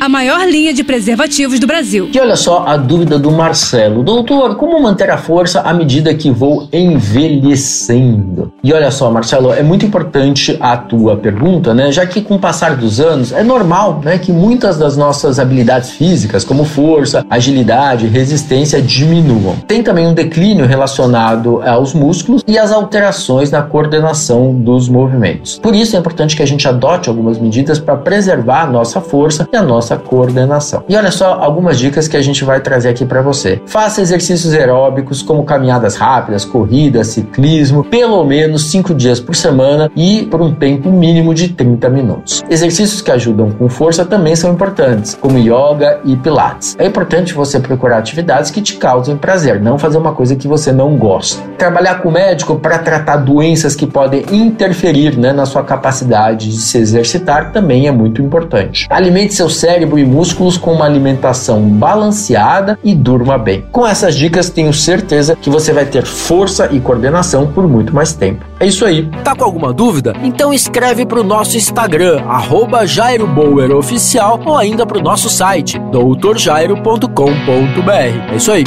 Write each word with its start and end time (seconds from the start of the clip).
a 0.00 0.08
maior 0.08 0.46
linha 0.46 0.72
de 0.72 0.84
preservativos 0.84 1.58
do 1.58 1.66
Brasil. 1.66 2.08
E 2.12 2.20
olha 2.20 2.36
só 2.36 2.64
a 2.66 2.76
dúvida 2.76 3.18
do 3.18 3.30
Marcelo. 3.30 4.02
Doutor, 4.02 4.56
como 4.56 4.80
manter 4.80 5.10
a 5.10 5.16
força 5.16 5.60
à 5.60 5.72
medida 5.72 6.14
que 6.14 6.30
vou 6.30 6.68
envelhecendo? 6.72 8.52
E 8.62 8.72
olha 8.72 8.90
só, 8.90 9.10
Marcelo, 9.10 9.52
é 9.52 9.62
muito 9.62 9.86
importante 9.86 10.56
a 10.60 10.76
tua 10.76 11.16
pergunta, 11.16 11.72
né? 11.74 11.90
Já 11.90 12.06
que 12.06 12.20
com 12.20 12.36
o 12.36 12.38
passar 12.38 12.76
dos 12.76 13.00
anos 13.00 13.32
é 13.32 13.42
normal, 13.42 14.00
né, 14.04 14.18
que 14.18 14.32
muitas 14.32 14.76
das 14.78 14.96
nossas 14.96 15.38
habilidades 15.38 15.90
físicas, 15.90 16.44
como 16.44 16.64
força, 16.64 17.24
agilidade, 17.30 18.06
resistência 18.06 18.80
diminuam. 18.82 19.56
Tem 19.66 19.82
também 19.82 20.06
um 20.06 20.14
declínio 20.14 20.66
relacionado 20.66 21.62
aos 21.62 21.94
músculos 21.94 22.42
e 22.46 22.58
às 22.58 22.72
alterações 22.72 23.50
na 23.50 23.62
coordenação 23.62 24.54
dos 24.54 24.88
movimentos. 24.88 25.58
Por 25.58 25.74
isso 25.74 25.96
é 25.96 25.98
importante 25.98 26.36
que 26.36 26.42
a 26.42 26.46
gente 26.46 26.66
adote 26.66 27.08
algumas 27.08 27.38
medidas 27.38 27.78
para 27.78 27.96
preservar 27.96 28.62
a 28.62 28.66
nossa 28.66 29.00
força 29.00 29.48
e 29.52 29.56
a 29.56 29.62
nossa 29.62 29.85
nossa 29.86 29.96
coordenação. 29.96 30.82
E 30.88 30.96
olha 30.96 31.10
só 31.10 31.34
algumas 31.34 31.78
dicas 31.78 32.08
que 32.08 32.16
a 32.16 32.22
gente 32.22 32.44
vai 32.44 32.60
trazer 32.60 32.88
aqui 32.88 33.04
para 33.04 33.22
você. 33.22 33.60
Faça 33.66 34.00
exercícios 34.00 34.52
aeróbicos 34.52 35.22
como 35.22 35.44
caminhadas 35.44 35.94
rápidas, 35.96 36.44
corridas, 36.44 37.08
ciclismo, 37.08 37.84
pelo 37.84 38.24
menos 38.24 38.70
5 38.70 38.92
dias 38.94 39.20
por 39.20 39.36
semana 39.36 39.90
e 39.94 40.26
por 40.26 40.42
um 40.42 40.52
tempo 40.52 40.90
mínimo 40.90 41.32
de 41.32 41.50
30 41.50 41.88
minutos. 41.88 42.42
Exercícios 42.50 43.00
que 43.00 43.10
ajudam 43.12 43.50
com 43.52 43.68
força 43.68 44.04
também 44.04 44.34
são 44.34 44.52
importantes, 44.52 45.14
como 45.14 45.38
yoga 45.38 46.00
e 46.04 46.16
pilates. 46.16 46.74
É 46.78 46.86
importante 46.86 47.32
você 47.32 47.60
procurar 47.60 47.98
atividades 47.98 48.50
que 48.50 48.60
te 48.60 48.76
causem 48.76 49.16
prazer, 49.16 49.60
não 49.60 49.78
fazer 49.78 49.98
uma 49.98 50.12
coisa 50.12 50.34
que 50.34 50.48
você 50.48 50.72
não 50.72 50.96
gosta. 50.96 51.42
Trabalhar 51.56 52.02
com 52.02 52.08
o 52.08 52.12
médico 52.12 52.56
para 52.56 52.78
tratar 52.78 53.18
doenças 53.18 53.76
que 53.76 53.86
podem 53.86 54.24
interferir 54.32 55.16
né, 55.16 55.32
na 55.32 55.46
sua 55.46 55.62
capacidade 55.62 56.50
de 56.50 56.56
se 56.56 56.78
exercitar 56.78 57.52
também 57.52 57.86
é 57.86 57.92
muito 57.92 58.20
importante. 58.20 58.86
Alimente 58.90 59.34
seu 59.34 59.48
cérebro 59.48 59.75
cérebro 59.76 59.98
e 59.98 60.06
músculos 60.06 60.56
com 60.56 60.72
uma 60.72 60.86
alimentação 60.86 61.68
balanceada 61.68 62.78
e 62.82 62.94
durma 62.94 63.36
bem. 63.36 63.62
Com 63.70 63.86
essas 63.86 64.16
dicas, 64.16 64.48
tenho 64.48 64.72
certeza 64.72 65.36
que 65.36 65.50
você 65.50 65.70
vai 65.70 65.84
ter 65.84 66.06
força 66.06 66.70
e 66.72 66.80
coordenação 66.80 67.52
por 67.52 67.68
muito 67.68 67.94
mais 67.94 68.14
tempo. 68.14 68.42
É 68.58 68.66
isso 68.66 68.86
aí. 68.86 69.06
Tá 69.22 69.36
com 69.36 69.44
alguma 69.44 69.74
dúvida? 69.74 70.14
Então 70.22 70.54
escreve 70.54 71.04
para 71.04 71.20
o 71.20 71.22
nosso 71.22 71.58
Instagram, 71.58 72.22
arroba 72.26 72.86
Jairo 72.86 73.28
Oficial, 73.76 74.40
ou 74.46 74.56
ainda 74.56 74.86
para 74.86 74.98
o 74.98 75.02
nosso 75.02 75.28
site, 75.28 75.78
doutorjairo.com.br. 75.78 78.32
É 78.32 78.36
isso 78.36 78.50
aí. 78.50 78.64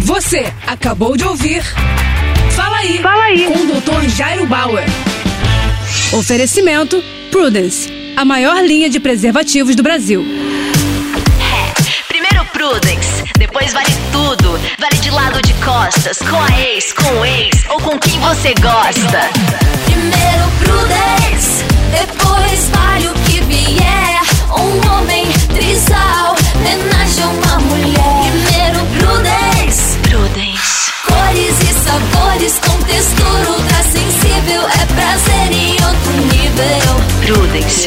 Você 0.00 0.52
acabou 0.66 1.16
de 1.16 1.24
ouvir. 1.24 1.62
Fala 2.50 2.78
aí. 2.78 2.98
Fala 2.98 3.22
aí. 3.22 3.46
Com 3.46 3.60
o 3.60 3.66
Dr. 3.80 4.08
Jairo 4.08 4.44
Bauer. 4.46 4.86
Oferecimento 6.12 7.00
Prudence 7.30 8.01
a 8.16 8.24
maior 8.24 8.62
linha 8.64 8.88
de 8.88 9.00
preservativos 9.00 9.74
do 9.74 9.82
Brasil. 9.82 10.24
É, 11.40 12.04
primeiro 12.08 12.44
Prudence, 12.52 13.24
depois 13.38 13.72
vale 13.72 13.92
tudo. 14.10 14.58
Vale 14.78 14.98
de 15.00 15.10
lado 15.10 15.40
de 15.42 15.54
costas, 15.54 16.18
com 16.18 16.36
a 16.36 16.60
ex, 16.60 16.92
com 16.92 17.20
o 17.20 17.24
ex 17.24 17.64
ou 17.70 17.80
com 17.80 17.98
quem 17.98 18.18
você 18.20 18.54
gosta. 18.54 19.30
Primeiro 19.84 20.50
Prudence, 20.58 21.64
depois 21.90 22.68
vale 22.70 23.08
o 23.08 23.14
que 23.24 23.40
vier. 23.44 24.20
Um 24.50 24.92
homem 24.92 25.26
trisal, 25.54 26.36
homenagem 26.56 27.24
a 27.24 27.28
uma 27.28 27.58
mulher. 27.60 28.30
Primeiro 28.30 28.80
Prudence, 28.98 29.98
Prudence. 30.02 30.92
Cores 31.06 31.56
e 31.60 31.74
sabores 31.84 32.58
com 32.60 32.78
textura 32.84 33.50
ultra 33.50 33.82
sensível. 33.82 34.62
É 34.68 34.86
prazer 34.94 35.52
em 35.52 35.72
outro 35.84 36.12
nível. 36.34 37.02
Prudence, 37.24 37.86